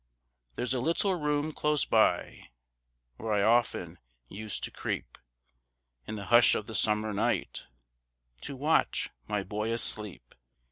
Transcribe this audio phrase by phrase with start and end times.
[0.55, 2.49] There's a little room close by,
[3.17, 5.19] Where I often used to creep
[6.07, 7.67] In the hush of the summer night
[8.41, 10.33] To watch my boy asleep.